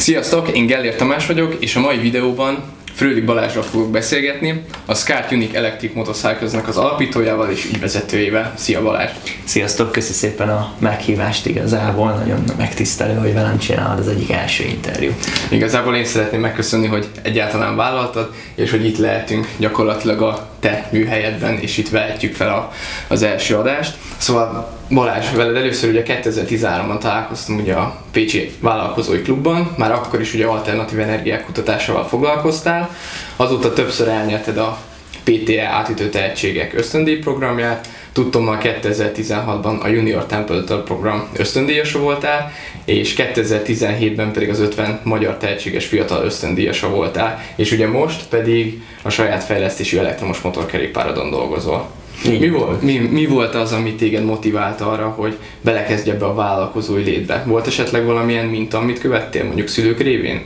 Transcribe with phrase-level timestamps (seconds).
[0.00, 2.62] Sziasztok, én Gellér Tamás vagyok, és a mai videóban
[2.92, 8.52] Frődik Balázsral fogok beszélgetni, a Scart Unique Electric motorcycles az alapítójával és ügyvezetőjével.
[8.56, 9.10] Szia Balázs!
[9.44, 15.12] Sziasztok, köszi szépen a meghívást igazából, nagyon megtisztelő, hogy velem csinálod az egyik első interjú.
[15.48, 21.58] Igazából én szeretném megköszönni, hogy egyáltalán vállaltad, és hogy itt lehetünk gyakorlatilag a te műhelyedben,
[21.58, 22.72] és itt vehetjük fel a,
[23.08, 23.96] az első adást.
[24.16, 30.34] Szóval Balázs, veled először ugye 2013-ban találkoztam ugye a Pécsi Vállalkozói Klubban, már akkor is
[30.34, 32.96] ugye alternatív energiák kutatásával foglalkoztál,
[33.36, 34.78] azóta többször elnyerted a
[35.24, 42.52] PTE átütő tehetségek ösztöndíj programját, tudtommal 2016-ban a Junior Templeton program ösztöndíjasa voltál,
[42.84, 49.10] és 2017-ben pedig az 50 magyar tehetséges fiatal ösztöndíjasa voltál, és ugye most pedig a
[49.10, 51.90] saját fejlesztésű elektromos motorkerékpáradon dolgozol.
[52.24, 57.02] Mi volt, mi, mi volt az, ami téged motivált arra, hogy belekezdj ebbe a vállalkozói
[57.02, 57.42] létbe?
[57.46, 60.42] Volt esetleg valamilyen minta, amit követtél mondjuk szülők révén?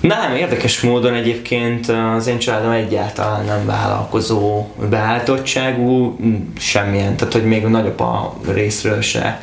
[0.00, 6.16] Nem, érdekes módon egyébként az én családom egyáltalán nem vállalkozó beállítottságú,
[6.58, 9.40] semmilyen, tehát hogy még a nagyapa részről se,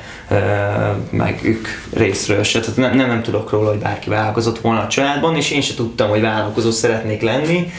[1.10, 4.88] meg ők részről se, tehát nem, nem, nem tudok róla, hogy bárki vállalkozott volna a
[4.88, 7.72] családban, és én se tudtam, hogy vállalkozó szeretnék lenni,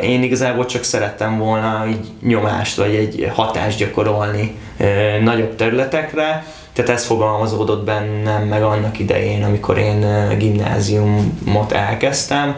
[0.00, 4.54] én igazából csak szerettem volna így nyomást vagy egy hatást gyakorolni
[5.22, 6.44] nagyobb területekre,
[6.76, 12.56] tehát ez fogalmazódott bennem meg annak idején, amikor én gimnáziumot elkezdtem.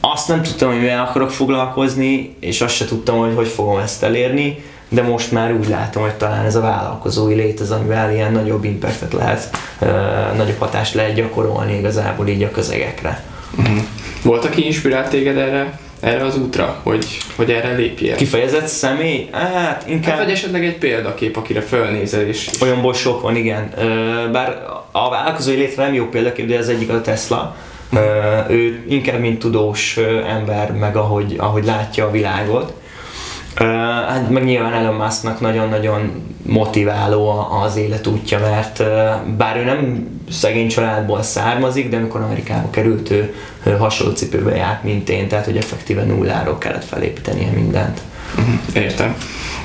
[0.00, 4.02] Azt nem tudtam, hogy mivel akarok foglalkozni, és azt se tudtam, hogy hogy fogom ezt
[4.02, 8.32] elérni, de most már úgy látom, hogy talán ez a vállalkozói lét az, amivel ilyen
[8.32, 9.50] nagyobb impactet lehet,
[10.36, 13.24] nagyobb hatást lehet gyakorolni igazából így a közegekre.
[13.58, 13.78] Uh-huh.
[14.22, 18.14] Volt, aki inspirált téged erre erre az útra, hogy, hogy erre lépjél?
[18.14, 19.28] Kifejezett személy?
[19.32, 20.14] Hát inkább...
[20.14, 22.48] Hát, vagy esetleg egy példakép, akire fölnézel is.
[22.62, 23.70] Olyanból sok van, igen.
[24.32, 27.56] Bár a vállalkozói létre nem jó példakép, de ez egyik a Tesla.
[28.48, 29.96] Ő inkább mint tudós
[30.28, 32.72] ember, meg ahogy, ahogy látja a világot.
[33.54, 36.10] Hát meg nyilván Elon Musknak nagyon-nagyon
[36.42, 38.82] motiváló az életútja, mert
[39.36, 45.08] bár ő nem szegény családból származik, de amikor Amerikába került, ő hasonló cipőbe járt, mint
[45.08, 48.00] én, tehát hogy effektíve nulláról kellett felépítenie mindent.
[48.36, 49.16] Mhm, értem.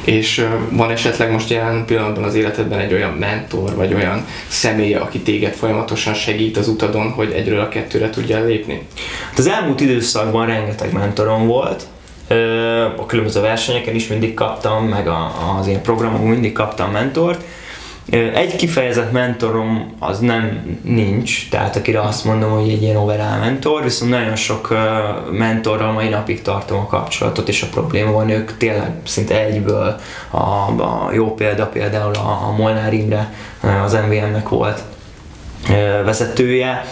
[0.03, 5.19] És van esetleg most jelen pillanatban az életedben egy olyan mentor, vagy olyan személy, aki
[5.19, 8.87] téged folyamatosan segít az utadon, hogy egyről a kettőre tudjál lépni?
[9.29, 11.87] Hát az elmúlt időszakban rengeteg mentorom volt,
[12.97, 15.07] a különböző versenyeken is mindig kaptam, meg
[15.59, 17.43] az ilyen programokon mindig kaptam mentort,
[18.33, 23.83] egy kifejezett mentorom az nem nincs, tehát akire azt mondom, hogy egy ilyen overall mentor,
[23.83, 24.73] viszont nagyon sok
[25.31, 29.95] mentorral mai napig tartom a kapcsolatot, és a probléma van, ők tényleg szinte egyből
[30.29, 33.33] a, a jó példa például a, a Molnár Imre
[33.83, 34.83] az MVM-nek volt
[36.05, 36.85] vezetője,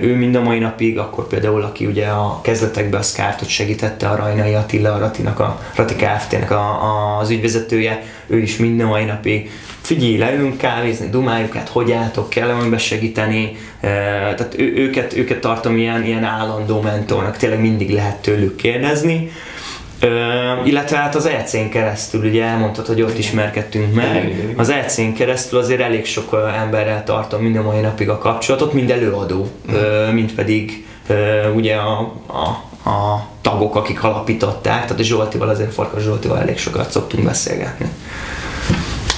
[0.00, 4.16] ő mind a mai napig, akkor például aki ugye a kezdetekben a Skártot segítette, a
[4.16, 8.86] Rajnai Attila, a Ratinak, a Rati Kft-nek a, a, az ügyvezetője, ő is mind a
[8.86, 9.50] mai napig.
[9.80, 15.76] Figyelj, leülünk kávézni, dumáljuk át, hogy álltok, kell valamiben segíteni, tehát ő, őket, őket tartom
[15.76, 19.30] ilyen, ilyen állandó mentornak, tényleg mindig lehet tőlük kérdezni.
[20.00, 20.08] Ö,
[20.64, 25.80] illetve hát az EC-n keresztül, ugye elmondtad, hogy ott ismerkedtünk meg, az EC-n keresztül azért
[25.80, 31.50] elég sok emberrel tartom minden mai napig a kapcsolatot, mind előadó, ö, mind pedig ö,
[31.52, 32.46] ugye a, a,
[32.90, 37.86] a tagok, akik alapították, tehát a Zsoltival, azért Farkas Zsoltival elég sokat szoktunk beszélgetni.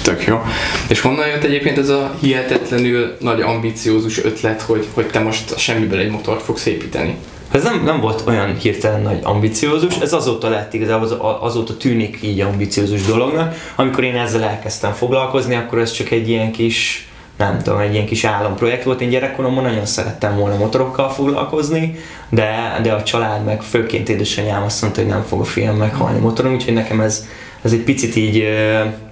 [0.02, 0.42] Tök jó.
[0.88, 5.98] És honnan jött egyébként ez a hihetetlenül nagy ambiciózus ötlet, hogy, hogy te most semmiből
[5.98, 7.16] egy motort fogsz építeni?
[7.50, 12.40] Ez nem, nem volt olyan hirtelen nagy ambiciózus, ez azóta lett igazából, azóta tűnik így
[12.40, 13.54] ambiciózus dolognak.
[13.76, 18.06] Amikor én ezzel elkezdtem foglalkozni, akkor ez csak egy ilyen kis, nem tudom, egy ilyen
[18.06, 19.00] kis álomprojekt volt.
[19.00, 21.98] Én gyerekkoromban nagyon szerettem volna motorokkal foglalkozni,
[22.28, 26.18] de, de a család meg főként édesanyám azt mondta, hogy nem fog a fiam meghalni
[26.18, 27.26] motoron, úgyhogy nekem ez,
[27.62, 28.44] ez egy picit így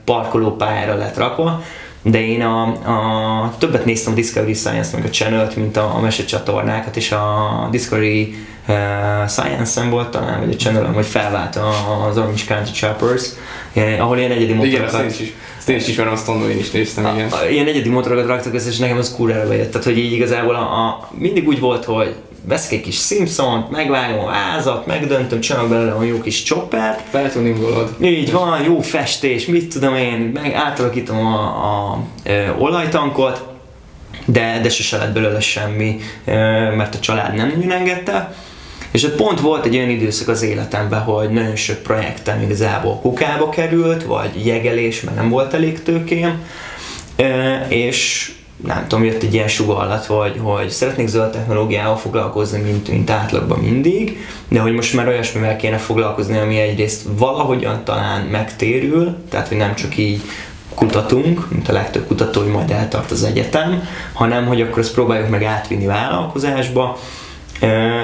[0.06, 1.62] parkolópályára lett rakva
[2.10, 6.00] de én a, a, többet néztem a Discovery Science meg a channel mint a, a
[6.00, 8.34] mesecsatornákat, és a Discovery
[8.68, 11.58] uh, Science-en volt talán, vagy a channel vagy felvált
[12.08, 13.28] az Orange County Choppers,
[13.72, 14.92] eh, ahol ilyen egyedi motorokat...
[14.92, 17.28] Igen, azt én is, azt én is ismerem, azt mondom, én is néztem, igen.
[17.28, 19.70] A, a, ilyen egyedi motorokat raktak össze, és nekem az kurvára bejött.
[19.70, 22.14] Tehát, hogy így igazából a, a, mindig úgy volt, hogy
[22.48, 27.02] veszek egy kis Simpson-t, megvágom a házat, megdöntöm, csinálok belőle a jó kis choppert.
[27.10, 27.96] Feltuningolod.
[28.00, 32.00] Így van, jó festés, mit tudom én, meg átalakítom a, a, a
[32.58, 33.44] olajtankot,
[34.24, 35.98] de, de sose lett belőle semmi,
[36.76, 38.34] mert a család nem nagyon engedte.
[38.90, 43.48] És ott pont volt egy olyan időszak az életemben, hogy nagyon sok projektem igazából kukába
[43.48, 46.44] került, vagy jegelés, mert nem volt elég tőkém,
[47.68, 48.32] és
[48.64, 53.58] nem tudom, jött egy ilyen sugallat, hogy, hogy szeretnék zöld technológiával foglalkozni, mint, mint átlagban
[53.58, 54.18] mindig,
[54.48, 59.74] de hogy most már olyasmivel kéne foglalkozni, ami egyrészt valahogyan talán megtérül, tehát hogy nem
[59.74, 60.22] csak így
[60.74, 65.28] kutatunk, mint a legtöbb kutató, hogy majd eltart az egyetem, hanem hogy akkor ezt próbáljuk
[65.28, 66.98] meg átvinni vállalkozásba,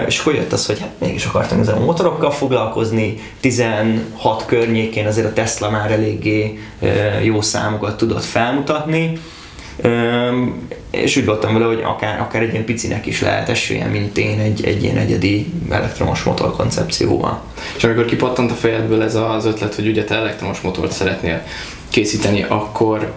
[0.07, 5.27] és akkor jött az, hogy hát mégis akartam ezzel a motorokkal foglalkozni, 16 környékén azért
[5.27, 6.59] a Tesla már eléggé
[7.23, 9.19] jó számokat tudott felmutatni,
[10.91, 14.39] és úgy voltam vele, hogy akár, akár egy ilyen picinek is lehet esélye, mint én
[14.39, 17.43] egy, egy ilyen egyedi elektromos motor koncepcióval.
[17.77, 21.43] És amikor kipattant a fejedből ez az ötlet, hogy ugye te elektromos motort szeretnél
[21.89, 23.13] készíteni, akkor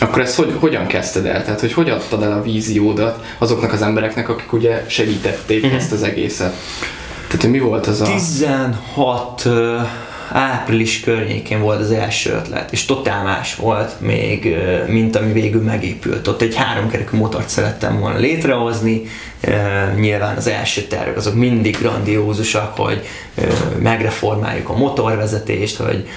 [0.00, 1.44] akkor ezt hogy, hogyan kezdted el?
[1.44, 5.78] Tehát, hogy hogy adtad el a víziódat azoknak az embereknek, akik ugye segítették uh-huh.
[5.78, 6.54] ezt az egészet?
[7.26, 8.04] Tehát, hogy mi volt az a...
[8.04, 9.48] 16
[10.32, 14.56] április környékén volt az első ötlet, és totál más volt még,
[14.86, 16.28] mint ami végül megépült.
[16.28, 19.02] Ott egy háromkerekű motort szerettem volna létrehozni,
[19.96, 23.06] nyilván az első tervek azok mindig grandiózusak, hogy
[23.78, 26.08] megreformáljuk a motorvezetést, hogy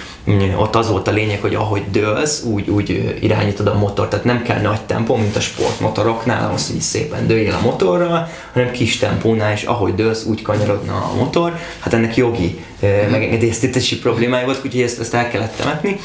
[0.56, 4.42] ott az volt a lényeg, hogy ahogy dőlsz, úgy, úgy irányítod a motor, tehát nem
[4.42, 9.52] kell nagy tempó, mint a sportmotoroknál, ahhoz, hogy szépen dőljél a motorral, hanem kis tempónál,
[9.52, 11.58] és ahogy dőlsz, úgy kanyarodna a motor.
[11.78, 13.10] Hát ennek jogi mm.
[13.10, 15.96] megengedélyeztetési problémája volt, úgyhogy ezt, ezt el kellett temetni.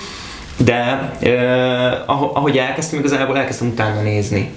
[0.58, 4.52] De eh, ahogy elkezdtem, igazából elkezdtem utána nézni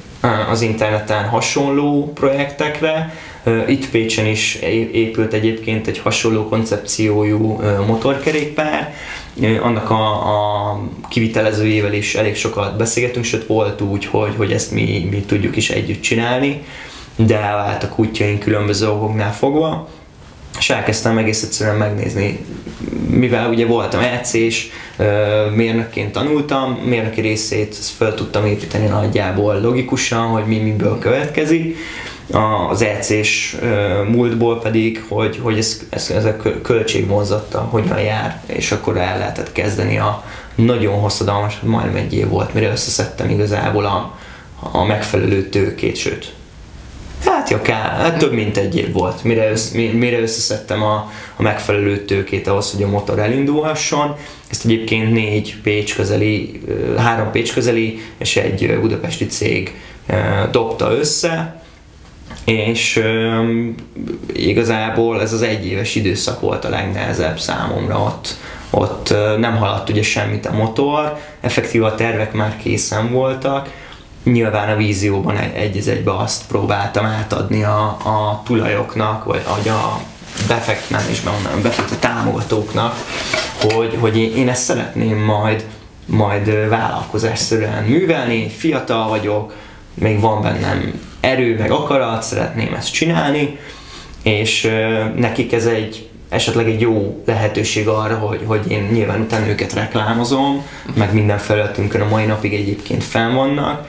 [0.51, 3.15] az interneten hasonló projektekre.
[3.67, 4.55] Itt Pécsen is
[4.93, 8.95] épült egyébként egy hasonló koncepciójú motorkerékpár.
[9.63, 10.05] Annak a,
[10.71, 15.57] a kivitelezőjével is elég sokat beszélgetünk, sőt volt úgy, hogy, hogy ezt mi, mi tudjuk
[15.57, 16.63] is együtt csinálni,
[17.17, 19.89] de elváltak útjaink különböző okoknál fogva
[20.63, 22.45] és elkezdtem egész egyszerűen megnézni,
[23.09, 24.67] mivel ugye voltam EC-s,
[25.55, 31.77] mérnökként tanultam, mérnöki részét fel tudtam építeni nagyjából logikusan, hogy mi miből következik,
[32.71, 33.57] az EC-s
[34.09, 39.53] múltból pedig, hogy, hogy ez, ez, ez a költségvonzatta hogyan jár, és akkor el lehetett
[39.53, 40.25] kezdeni a
[40.55, 44.19] nagyon hosszadalmas, majdnem egy év volt, mire összeszedtem igazából a,
[44.73, 46.33] a megfelelő tőkét, sőt
[47.43, 51.43] Hát ja, ká, hát több mint egy év volt, mire, össz, mire összeszedtem a, a
[51.43, 54.17] megfelelő tőkét ahhoz, hogy a motor elindulhasson.
[54.51, 56.61] Ezt egyébként négy Pécs közeli,
[56.97, 59.75] három Pécs közeli és egy budapesti cég
[60.51, 61.63] dobta össze,
[62.45, 63.03] és
[64.33, 68.37] igazából ez az egyéves időszak volt a legnehezebb számomra ott.
[68.71, 73.69] Ott nem haladt ugye semmit a motor, effektív a tervek már készen voltak,
[74.25, 80.01] nyilván a vízióban egy az egybe azt próbáltam átadni a, a tulajoknak, vagy a
[80.49, 82.95] befektetésben onnan befektető támogatóknak,
[83.61, 85.65] hogy, hogy én, én ezt szeretném majd,
[86.07, 89.55] majd vállalkozásszerűen művelni, fiatal vagyok,
[89.95, 93.59] még van bennem erő, meg akarat, szeretném ezt csinálni,
[94.23, 94.71] és
[95.17, 100.67] nekik ez egy esetleg egy jó lehetőség arra, hogy, hogy én nyilván utána őket reklámozom,
[100.95, 103.89] meg minden felületünkön a mai napig egyébként fenn vannak,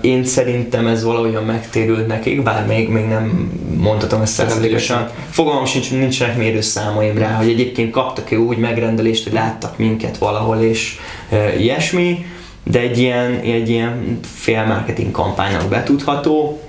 [0.00, 5.08] én szerintem ez valahogyan megtérült nekik, bár még, még nem mondhatom ezt százalékosan.
[5.30, 10.98] Fogalmam sincs, nincsenek mérőszámaim rá, hogy egyébként kaptak-e úgy megrendelést, hogy láttak minket valahol és
[11.28, 12.26] e, ilyesmi,
[12.64, 16.60] de egy ilyen, egy ilyen félmarketing kampánynak betudható,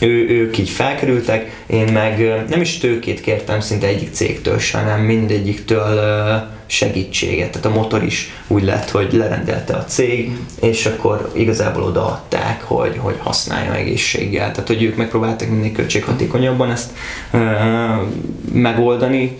[0.00, 6.00] ő, ők így felkerültek, én meg nem is tőkét kértem szinte egyik cégtől, hanem mindegyiktől
[6.72, 7.50] segítséget.
[7.50, 12.96] Tehát a motor is úgy lett, hogy lerendelte a cég, és akkor igazából odaadták, hogy,
[12.98, 14.50] hogy használja egészséggel.
[14.50, 16.90] Tehát, hogy ők megpróbáltak minél költséghatékonyabban ezt
[17.30, 17.38] ö,
[18.52, 19.38] megoldani,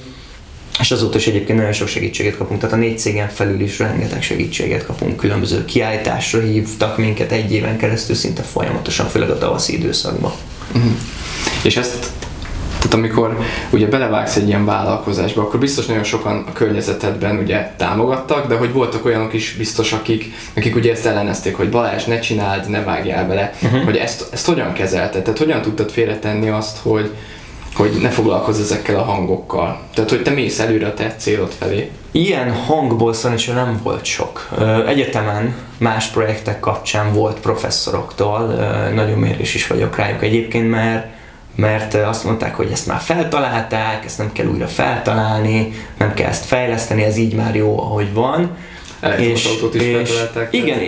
[0.81, 4.23] és azóta is egyébként nagyon sok segítséget kapunk, tehát a négy cégen felül is rengeteg
[4.23, 10.33] segítséget kapunk, különböző kiállításra hívtak minket egy éven keresztül szinte folyamatosan, főleg a tavaszi időszakban.
[10.75, 10.93] Uh-huh.
[11.63, 12.11] És ezt
[12.83, 13.39] tehát amikor
[13.71, 18.73] ugye belevágsz egy ilyen vállalkozásba, akkor biztos nagyon sokan a környezetedben ugye támogattak, de hogy
[18.73, 23.27] voltak olyanok is biztos, akik, akik ugye ezt ellenezték, hogy Balázs, ne csináld, ne vágjál
[23.27, 23.85] bele, uh-huh.
[23.85, 25.23] hogy ezt, ezt hogyan kezelted?
[25.23, 27.11] Tehát hogyan tudtad félretenni azt, hogy,
[27.75, 29.81] hogy ne foglalkozz ezekkel a hangokkal.
[29.95, 31.91] Tehát, hogy te mész előre a te célod felé.
[32.11, 34.49] Ilyen hangból szerencsére nem volt sok.
[34.87, 38.39] Egyetemen más projektek kapcsán volt professzoroktól,
[38.95, 41.21] nagyon mérés is vagyok rájuk egyébként, mert
[41.55, 46.45] mert azt mondták, hogy ezt már feltalálták, ezt nem kell újra feltalálni, nem kell ezt
[46.45, 48.57] fejleszteni, ez így már jó, ahogy van.
[49.19, 50.11] És, autót is és
[50.51, 50.79] igen,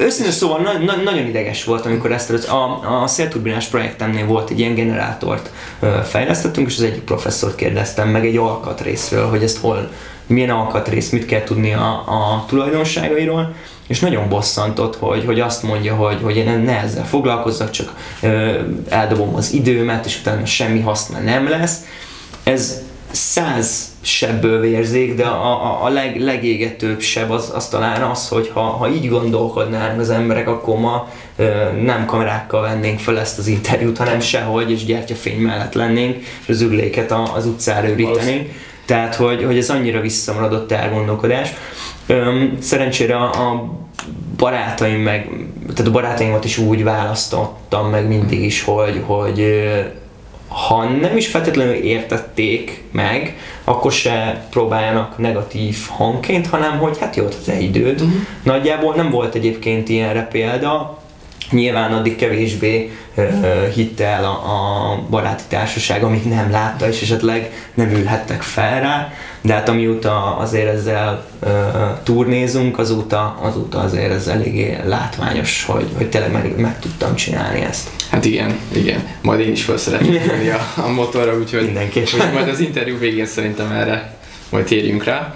[0.00, 4.58] Őszintén szóval na, na, nagyon ideges volt, amikor ezt a, a szélturbinás projektemnél volt egy
[4.58, 9.90] ilyen generátort ö, fejlesztettünk, és az egyik professzort kérdeztem meg egy alkatrészről, hogy ezt hol,
[10.26, 13.54] milyen alkatrész, mit kell tudni a, a tulajdonságairól,
[13.86, 18.60] és nagyon bosszantott, hogy, hogy azt mondja, hogy, hogy én ne ezzel foglalkozzak, csak ö,
[18.88, 21.78] eldobom az időmet, és utána semmi haszna nem lesz.
[22.42, 28.28] Ez száz sebből vérzik, de a, a, a leg, legégetőbb seb az, az talán az,
[28.28, 33.38] hogy ha, ha így gondolkodnának az emberek, akkor ma ö, nem kamerákkal vennénk fel ezt
[33.38, 38.50] az interjút, hanem sehogy, és gyertyafény mellett lennénk, és az ürléket a, az utcára ürítenénk.
[38.84, 41.52] Tehát, hogy, hogy ez annyira visszamaradott elgondolkodás.
[42.06, 43.72] Öm, szerencsére a, a
[44.36, 45.30] barátaim meg,
[45.74, 49.68] tehát a barátaimat is úgy választottam meg mindig is, hogy, hogy
[50.48, 57.24] ha nem is feltétlenül értették meg, akkor se próbáljanak negatív hangként, hanem hogy hát jó,
[57.24, 58.00] az időd.
[58.00, 58.20] Uh-huh.
[58.42, 60.98] Nagyjából nem volt egyébként ilyenre példa,
[61.54, 62.90] Nyilván addig kevésbé
[63.74, 69.12] hitte el a, a baráti társaság, amíg nem látta, és esetleg nem ülhettek fel rá,
[69.40, 71.50] de hát amióta azért ezzel uh,
[72.02, 77.90] turnézunk, azóta, azóta azért ez eléggé látványos, hogy, hogy tényleg meg, meg tudtam csinálni ezt.
[78.10, 79.06] Hát igen, igen.
[79.22, 80.20] Majd én is fel szeretném
[80.76, 82.32] a, a motorra, úgyhogy Mindenképpen.
[82.32, 84.16] majd az interjú végén szerintem erre
[84.48, 85.34] majd térjünk rá.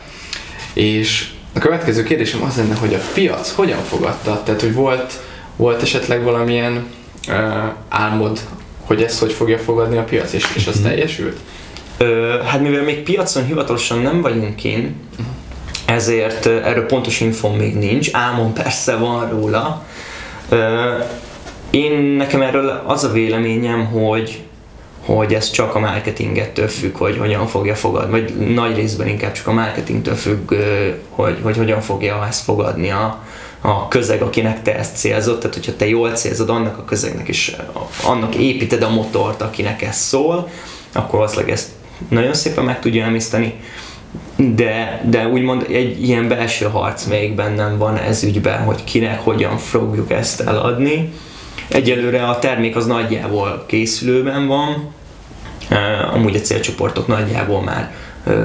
[0.73, 4.43] És a következő kérdésem az lenne, hogy a piac hogyan fogadta?
[4.45, 5.21] Tehát, hogy volt
[5.59, 6.87] volt esetleg valamilyen
[7.29, 7.35] uh,
[7.89, 8.41] álmod,
[8.85, 10.83] hogy ezt hogy fogja fogadni a piac, és, és az mm.
[10.83, 11.39] teljesült?
[11.99, 14.97] Ö, hát mivel még piacon hivatalosan nem vagyunk kint,
[15.85, 19.85] ezért erről pontos infom még nincs, álmom persze van róla.
[20.49, 20.93] Ö,
[21.71, 24.43] én nekem erről az a véleményem, hogy
[25.05, 29.47] hogy ez csak a marketingettől függ, hogy hogyan fogja fogadni, vagy nagy részben inkább csak
[29.47, 30.55] a marketingtől függ,
[31.09, 33.25] hogy, hogy hogyan fogja ezt fogadni a,
[33.61, 37.57] a közeg, akinek te ezt célzod, tehát hogyha te jól célzod annak a közegnek is,
[38.05, 40.49] annak építed a motort, akinek ez szól,
[40.93, 41.69] akkor valószínűleg ezt
[42.09, 43.55] nagyon szépen meg tudja emészteni,
[44.37, 49.57] de, de úgymond egy ilyen belső harc még bennem van ez ügyben, hogy kinek hogyan
[49.57, 51.13] fogjuk ezt eladni.
[51.69, 54.93] Egyelőre a termék az nagyjából készülőben van,
[56.13, 57.93] amúgy a célcsoportok nagyjából már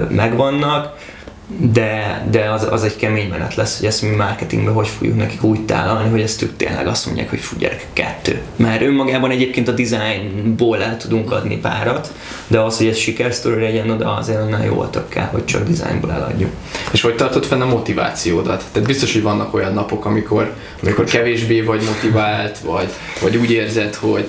[0.10, 0.98] megvannak,
[1.47, 5.43] de, de az, az egy kemény menet lesz, hogy ezt mi marketingben hogy fogjuk nekik
[5.43, 8.41] úgy tálalni, hogy ezt ők tényleg azt mondják, hogy fú gyerek, kettő.
[8.55, 12.13] Mert önmagában egyébként a designból el tudunk adni párat,
[12.47, 16.12] de az, hogy ez sikersztori legyen, oda azért annál jól több kell, hogy csak designból
[16.12, 16.51] eladjuk.
[16.91, 18.63] És hogy tartod fenn a motivációdat?
[18.71, 22.89] Tehát biztos, hogy vannak olyan napok, amikor, amikor kevésbé vagy motivált, vagy,
[23.21, 24.27] vagy úgy érzed, hogy,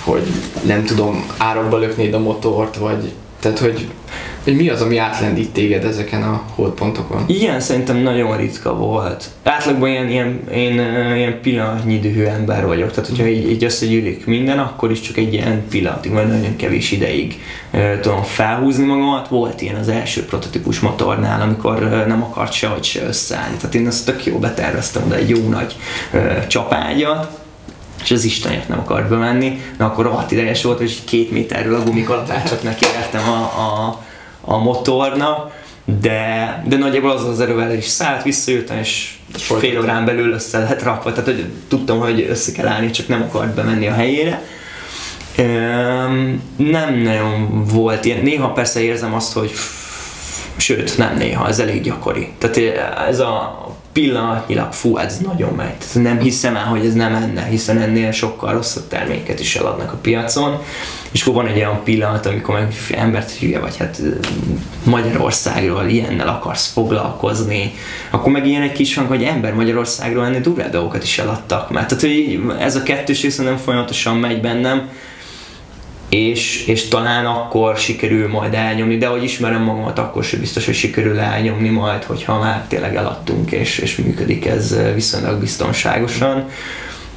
[0.00, 0.22] hogy
[0.62, 3.88] nem tudom, árokba löknéd a motort, vagy tehát, hogy
[4.46, 7.24] hogy mi az, ami átlendít téged ezeken a holdpontokon?
[7.26, 9.24] Igen, szerintem nagyon ritka volt.
[9.42, 10.72] Átlagban ilyen, ilyen, én
[11.16, 15.32] ilyen pillanatnyi dühű ember vagyok, tehát hogyha így, így összegyűlik minden, akkor is csak egy
[15.32, 17.40] ilyen pillanatig, vagy nagyon kevés ideig
[17.72, 19.28] uh, tudom felhúzni magamat.
[19.28, 23.56] Volt ilyen az első prototípus motornál, amikor uh, nem akart sehogy se összeállni.
[23.56, 25.76] Tehát én azt tök jó beterveztem oda egy jó nagy
[26.12, 27.45] uh, csapágyat,
[28.06, 31.82] és az Istenért nem akart bemenni, de akkor rohadt ideges volt, és két méterről a
[31.82, 33.98] gumikalapácsot nekiértem a, a,
[34.40, 35.52] a motornak,
[36.00, 39.14] de, de nagyjából az az erővel is szállt, visszajöttem, és
[39.58, 43.22] fél órán belül össze lehet rakva, tehát hogy tudtam, hogy össze kell állni, csak nem
[43.22, 44.42] akart bemenni a helyére.
[46.56, 49.50] nem nagyon volt ilyen, néha persze érzem azt, hogy
[50.56, 52.28] sőt, nem néha, ez elég gyakori.
[52.38, 52.56] Tehát
[53.08, 56.02] ez a pillanatnyilag, fú, ez nagyon megy.
[56.02, 59.96] Nem hiszem el, hogy ez nem enne, hiszen ennél sokkal rosszabb terméket is eladnak a
[59.96, 60.58] piacon.
[61.10, 64.02] És akkor van egy olyan pillanat, amikor meg embert hülye vagy, hát
[64.84, 67.74] Magyarországról ilyennel akarsz foglalkozni,
[68.10, 71.70] akkor meg ilyen egy kis hang, hogy ember Magyarországról ennél durvább dolgokat is eladtak.
[71.70, 74.88] Mert tehát, hogy ez a kettőség szerintem folyamatosan megy bennem,
[76.08, 80.74] és, és talán akkor sikerül majd elnyomni, de hogy ismerem magamat, akkor sem biztos, hogy
[80.74, 86.48] sikerül elnyomni majd, hogyha már tényleg eladtunk, és, és működik ez viszonylag biztonságosan.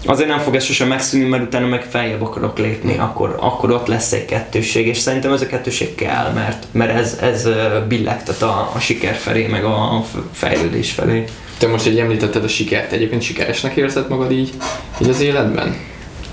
[0.05, 3.87] Azért nem fog ez sosem megszűnni, mert utána meg feljebb akarok lépni, akkor, akkor ott
[3.87, 7.47] lesz egy kettőség, és szerintem ez a kettőség kell, mert, mert ez, ez
[7.87, 11.23] billegtet a, a siker felé, meg a fejlődés felé.
[11.57, 14.53] Te most egy említetted a sikert, egyébként sikeresnek érzed magad így,
[15.01, 15.75] így az életben?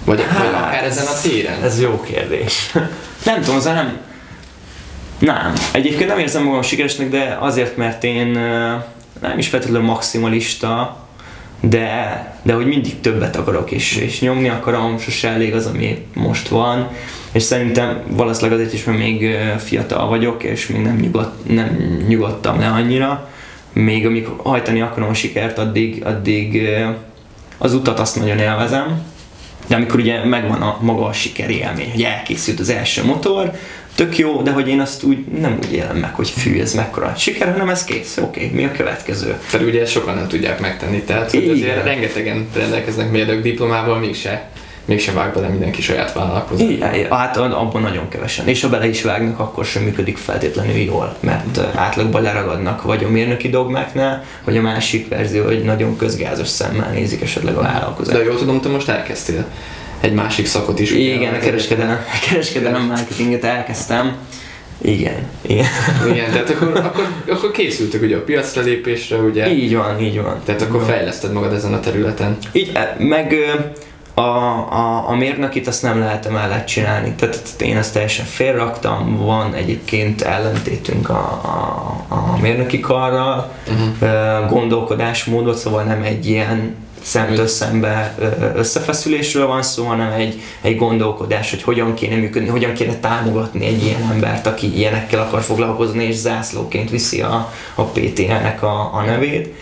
[0.06, 1.62] Vagy, hát, vagy akár ezen a téren?
[1.62, 2.72] Ez jó kérdés.
[3.24, 3.98] nem tudom, az nem...
[5.18, 5.52] Nem.
[5.72, 8.26] Egyébként nem érzem magam sikeresnek, de azért, mert én
[9.20, 10.96] nem is feltétlenül maximalista,
[11.60, 16.48] de, de hogy mindig többet akarok, és, és nyomni akarom, sose elég az, ami most
[16.48, 16.88] van,
[17.32, 21.68] és szerintem valószínűleg azért is, mert még fiatal vagyok, és még nem, nyugodt, nem
[22.08, 23.28] nyugodtam le annyira,
[23.72, 26.68] még amíg hajtani akarom a sikert, addig, addig
[27.58, 29.02] az utat azt nagyon élvezem,
[29.66, 33.50] de amikor ugye megvan a maga a sikerélmény, hogy elkészült az első motor,
[33.94, 37.14] tök jó, de hogy én azt úgy nem úgy élem meg, hogy fű, ez mekkora
[37.16, 39.38] siker, hanem ez kész, oké, okay, mi a következő.
[39.50, 44.50] Tehát ugye sokan nem tudják megtenni, tehát hogy azért rengetegen rendelkeznek mérnök diplomával, mégse
[44.86, 46.72] mégsem vág bele mindenki saját vállalkozásba.
[46.72, 48.48] Igen, hát abban nagyon kevesen.
[48.48, 53.08] És ha bele is vágnak, akkor sem működik feltétlenül jól, mert átlagban leragadnak vagy a
[53.08, 58.18] mérnöki dogmáknál, vagy a másik verzió, hogy nagyon közgázos szemmel nézik esetleg a vállalkozást.
[58.18, 59.44] De jól tudom, te most elkezdtél
[60.00, 60.90] egy másik szakot is.
[60.90, 64.16] Igen, a kereskedelem, a kereskedelem marketinget elkezdtem.
[64.82, 65.66] Igen, igen.
[66.08, 69.52] Igen, tehát akkor, akkor, akkor készültek ugye a piacra lépésre, ugye?
[69.52, 70.40] Így van, így van.
[70.44, 72.36] Tehát akkor fejleszted magad ezen a területen.
[72.52, 73.34] Így, meg
[74.18, 77.12] a, a, a mérnökit azt nem lehet emellett csinálni.
[77.12, 84.50] Tehát én ezt teljesen félraktam, van egyébként ellentétünk a, a, a mérnöki karral, uh-huh.
[84.50, 88.14] gondolkodásmódot, szóval nem egy ilyen szemtől szembe
[88.54, 93.84] összefeszülésről van szó, hanem egy, egy gondolkodás, hogy hogyan kéne működni, hogyan kéne támogatni egy
[93.84, 99.54] ilyen embert, aki ilyenekkel akar foglalkozni, és zászlóként viszi a, a PTL-nek a, a nevét.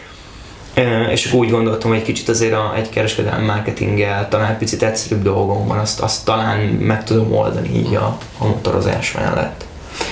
[1.11, 5.23] És akkor úgy gondoltam, hogy egy kicsit azért a, egy kereskedelmi marketinggel talán picit egyszerűbb
[5.23, 9.65] dolgom van, azt, azt talán meg tudom oldani így a, a motorozás mellett.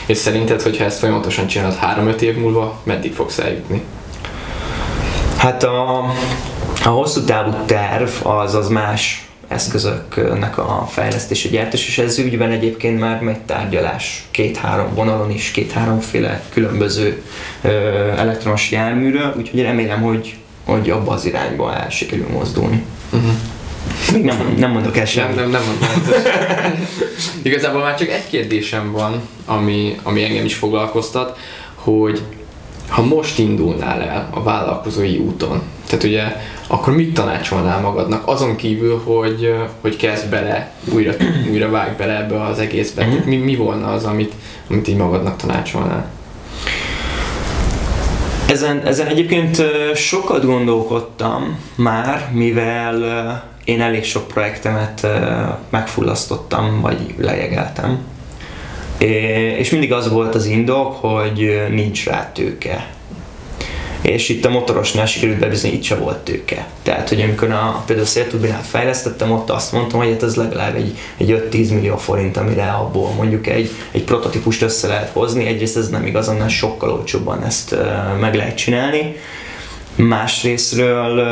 [0.07, 3.83] És szerinted, hogyha ezt folyamatosan csinálod 3-5 év múlva, meddig fogsz eljutni?
[5.37, 5.99] Hát a,
[6.85, 13.01] a hosszú távú terv az az más eszközöknek a fejlesztése, gyártás, és ez ügyben egyébként
[13.01, 17.23] már megy tárgyalás két-három vonalon is, két-háromféle különböző
[17.63, 17.69] ö,
[18.17, 22.85] elektromos járműről, úgyhogy remélem, hogy, hogy abba az irányba el sikerül mozdulni.
[23.13, 23.31] Uh-huh.
[24.13, 25.37] Még nem, nem mondok el semmit.
[25.37, 26.13] Nem, nem, nem mondom.
[27.43, 31.39] Igazából már csak egy kérdésem van, ami, ami engem is foglalkoztat,
[31.75, 32.23] hogy
[32.89, 36.23] ha most indulnál el a vállalkozói úton, tehát ugye,
[36.67, 38.29] akkor mit tanácsolnál magadnak?
[38.29, 41.13] Azon kívül, hogy, hogy kezd bele, újra,
[41.51, 43.07] újra vágj bele ebbe az egészbe.
[43.07, 43.29] Mm-hmm.
[43.29, 44.33] Mi, mi volna az, amit,
[44.69, 46.11] amit így magadnak tanácsolnál?
[48.53, 49.63] Ezen, ezen egyébként
[49.95, 52.99] sokat gondolkodtam már, mivel
[53.65, 55.07] én elég sok projektemet
[55.71, 57.99] megfullasztottam, vagy lejegeltem.
[59.59, 62.87] És mindig az volt az indok, hogy nincs rá tőke
[64.03, 66.67] és itt a motorosnál sikerült bebizonyítani, itt se volt tőke.
[66.83, 70.77] Tehát, hogy amikor a, például a szélturbinát fejlesztettem, ott azt mondtam, hogy hát ez legalább
[70.77, 75.47] egy, egy 5-10 millió forint, amire abból mondjuk egy, egy prototípust össze lehet hozni.
[75.47, 77.77] Egyrészt ez nem igaz, annál sokkal olcsóbban ezt
[78.21, 79.17] meg lehet csinálni.
[79.95, 81.23] Másrésztről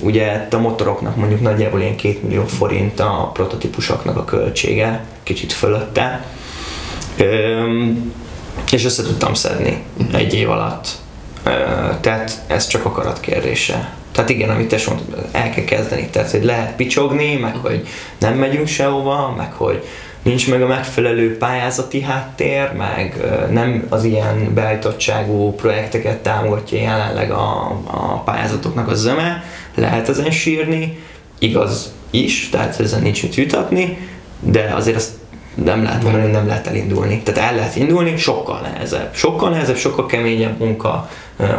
[0.00, 6.24] ugye a motoroknak mondjuk nagyjából ilyen 2 millió forint a prototípusoknak a költsége, kicsit fölötte.
[7.20, 8.12] Um,
[8.72, 10.88] és össze tudtam szedni egy év alatt
[12.00, 13.94] tehát ez csak akarat kérdése.
[14.12, 16.08] Tehát igen, amit te mondtad, el kell kezdeni.
[16.10, 17.86] Tehát, hogy lehet picsogni, meg hogy
[18.18, 19.84] nem megyünk sehova, meg hogy
[20.22, 23.16] nincs meg a megfelelő pályázati háttér, meg
[23.50, 30.98] nem az ilyen beállítottságú projekteket támogatja jelenleg a, a pályázatoknak a zöme, lehet ezen sírni,
[31.38, 33.98] igaz is, tehát ezen nincs mit jutatni,
[34.40, 35.10] de azért azt
[35.54, 37.22] nem lehet mondani, nem lehet elindulni.
[37.22, 39.14] Tehát el lehet indulni, sokkal nehezebb.
[39.14, 41.08] Sokkal nehezebb, sokkal keményebb munka,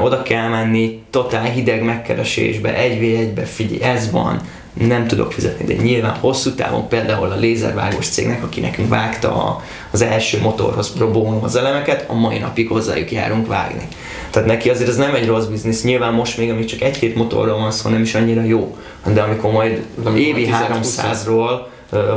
[0.01, 4.41] oda kell menni, totál hideg megkeresésbe, egy v egybe, figyelj, ez van,
[4.73, 10.01] nem tudok fizetni, de nyilván hosszú távon például a lézervágós cégnek, aki nekünk vágta az
[10.01, 13.88] első motorhoz pro bono az elemeket, a mai napig hozzájuk járunk vágni.
[14.30, 17.58] Tehát neki azért ez nem egy rossz biznisz, nyilván most még, amíg csak egy-két motorról
[17.58, 18.77] van szó, nem is annyira jó,
[19.13, 21.60] de amikor majd évi 300-ról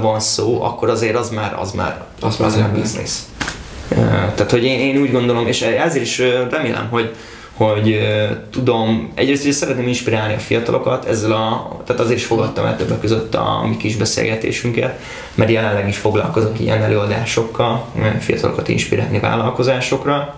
[0.00, 3.28] van szó, akkor azért az már, az már, az, az már biznisz.
[4.34, 6.18] Tehát, hogy én, én úgy gondolom, és ezért is
[6.50, 7.14] remélem, hogy
[7.54, 8.00] hogy
[8.50, 13.00] tudom, egyrészt hogy szeretném inspirálni a fiatalokat, ezzel a, tehát azért is fogadtam el többek
[13.00, 15.00] között a mi kis beszélgetésünket,
[15.34, 17.86] mert jelenleg is foglalkozok ilyen előadásokkal,
[18.20, 20.36] fiatalokat inspirálni vállalkozásokra.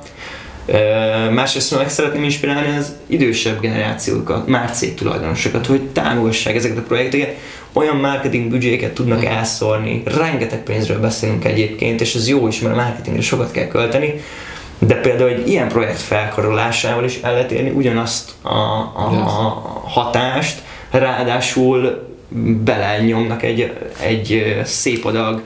[1.31, 7.37] Másrészt meg szeretném inspirálni az idősebb generációkat, már cégtulajdonosokat, hogy támogassák ezeket a projekteket,
[7.73, 12.81] olyan marketing büdzséket tudnak elszórni, rengeteg pénzről beszélünk egyébként, és ez jó is, mert a
[12.81, 14.15] marketingre sokat kell költeni,
[14.79, 20.63] de például egy ilyen projekt felkarolásával is el lehet érni ugyanazt a, a, a hatást,
[20.91, 22.09] ráadásul
[22.65, 25.43] belenyomnak egy, egy szép adag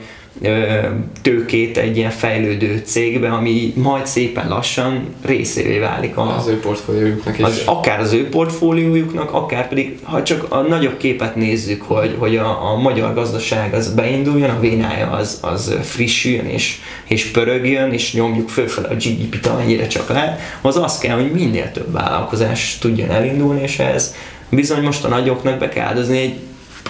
[1.21, 7.37] tőkét egy ilyen fejlődő cégbe, ami majd szépen lassan részévé válik a, az ő portfóliójuknak
[7.37, 7.45] is.
[7.45, 12.37] Az, akár az ő portfóliójuknak, akár pedig, ha csak a nagyobb képet nézzük, hogy, hogy
[12.37, 18.13] a, a magyar gazdaság az beinduljon, a vénája az, az frissüljön és, és pörögjön, és
[18.13, 23.09] nyomjuk fölfele a GDP-t amennyire csak lehet, az az kell, hogy minél több vállalkozás tudjon
[23.09, 24.15] elindulni, és ez
[24.49, 26.39] bizony most a nagyoknak be kell áldozni egy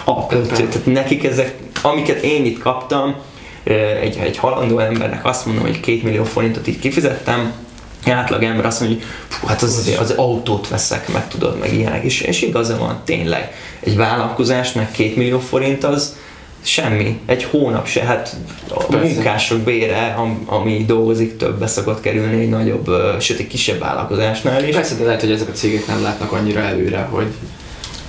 [0.04, 3.14] a, tehát nekik ezek, amiket én itt kaptam,
[4.00, 7.52] egy, egy halandó embernek azt mondom, hogy két millió forintot így kifizettem,
[8.10, 8.98] átlag ember azt mondja,
[9.40, 13.00] hogy hát az, azért az autót veszek, meg tudod, meg ilyenek, és, és igaza van,
[13.04, 13.52] tényleg.
[13.80, 16.16] Egy vállalkozásnak két millió forint az,
[16.64, 18.36] semmi, egy hónap se, hát
[18.68, 19.06] a Persze.
[19.06, 24.74] munkások bére, ami dolgozik, többbe szokott kerülni egy nagyobb, sőt egy kisebb vállalkozásnál is.
[24.74, 27.26] Persze, de lehet, hogy ezek a cégek nem látnak annyira előre, hogy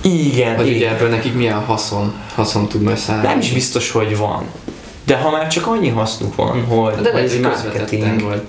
[0.00, 0.94] igen, hogy igen.
[0.94, 3.26] ebből nekik milyen haszon, haszon tud majd szállni.
[3.26, 4.46] Nem is biztos, hogy van.
[5.04, 8.42] De ha már csak annyi hasznuk van, hogy, de hogy ez marketing, vagy.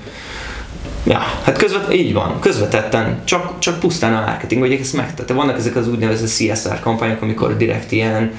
[1.08, 5.34] Ja, hát közvet, így van, közvetetten, csak, csak pusztán a marketing, vagy ezt megtette.
[5.34, 8.34] Vannak ezek az úgynevezett CSR kampányok, amikor direkt ilyen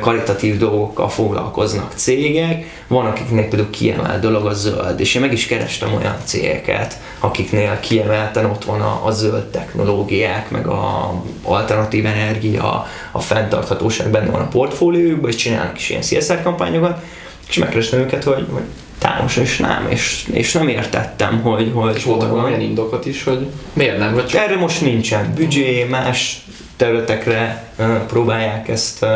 [0.00, 5.46] karitatív dolgokkal foglalkoznak cégek, van akiknek például kiemelt dolog a zöld, és én meg is
[5.46, 12.86] kerestem olyan cégeket, akiknél kiemelten ott van a, a zöld technológiák, meg a alternatív energia,
[13.12, 17.02] a fenntarthatóság benne van a portfóliójukban, és csinálnak is ilyen CSR kampányokat,
[17.48, 18.62] és megkerestem őket, hogy, hogy
[18.98, 21.70] támos, és nem, és, és nem értettem, hogy...
[21.74, 24.14] hogy és voltak olyan indokot is, hogy miért nem?
[24.14, 24.40] Vagy csak...
[24.40, 27.72] Erre most nincsen büdzsé, más területekre
[28.06, 29.06] próbálják ezt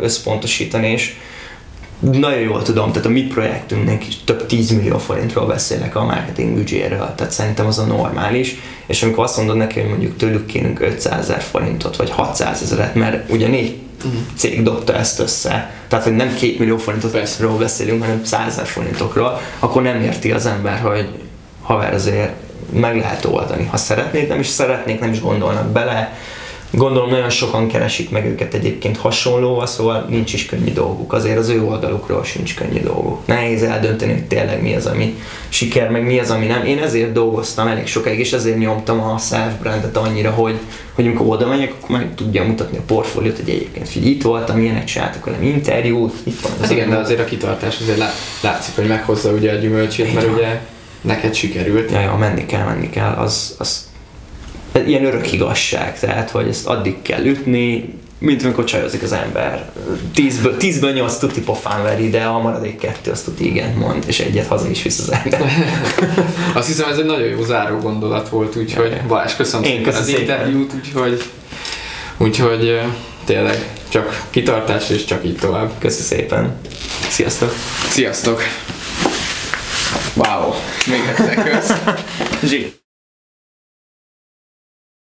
[0.00, 1.14] összpontosítani, és
[1.98, 6.54] nagyon jól tudom, tehát a mi projektünknek is több 10 millió forintról beszélek a marketing
[6.54, 8.54] büdzséről, tehát szerintem az a normális,
[8.86, 12.94] és amikor azt mondod neki, hogy mondjuk tőlük kérünk 500 ezer forintot, vagy 600 ezeret,
[12.94, 13.76] mert ugye négy.
[14.36, 19.40] Cég dobta ezt össze, tehát hogy nem 2 millió forintotról beszélünk, hanem 100 ezer forintokról,
[19.58, 21.08] akkor nem érti az ember, hogy
[21.62, 22.32] haver azért
[22.72, 23.64] meg lehet oldani.
[23.64, 26.12] Ha szeretnéd, nem is szeretnék, nem is gondolnak bele,
[26.70, 31.12] Gondolom nagyon sokan keresik meg őket egyébként hasonlóval, szóval nincs is könnyű dolguk.
[31.12, 33.26] Azért az ő oldalukról sincs könnyű dolguk.
[33.26, 36.64] Nehéz eldönteni, hogy tényleg mi az, ami siker, meg mi az, ami nem.
[36.64, 40.58] Én ezért dolgoztam elég sokáig, és ezért nyomtam a self-brandet annyira, hogy,
[40.94, 44.60] hogy amikor oda megyek, akkor meg tudja mutatni a portfóliót, hogy egyébként figyelj, itt voltam,
[44.60, 48.02] ilyenek csináltak velem interjút, itt van az Hát igen, de azért a kitartás azért
[48.40, 50.60] látszik, hogy meghozza ugye a gyümölcsét, mert ugye
[51.00, 51.90] neked sikerült.
[51.90, 53.87] Ja, ja, menni kell, menni kell, az, az
[54.88, 59.70] ilyen örök igazság, tehát hogy ezt addig kell ütni, mint amikor csajozik az ember.
[60.14, 64.20] Tízből, tízből nyolc tuti pofán veri, de a maradék kettő azt tuti igen mond, és
[64.20, 65.52] egyet haza is visz az ember.
[66.54, 70.12] azt hiszem ez egy nagyon jó záró gondolat volt, úgyhogy Balázs, köszönöm Én köszönöm az
[70.12, 70.22] szépen.
[70.22, 71.22] interjút, úgyhogy,
[72.16, 72.80] úgyhogy
[73.24, 75.70] tényleg csak kitartás és csak így tovább.
[75.78, 76.56] Köszi szépen.
[77.08, 77.54] Sziasztok.
[77.88, 78.42] Sziasztok.
[80.14, 80.52] Wow.
[80.86, 81.72] Még egyszer kösz.